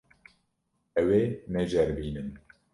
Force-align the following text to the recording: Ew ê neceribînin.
Ew 1.01 1.07
ê 1.21 1.23
neceribînin. 1.51 2.29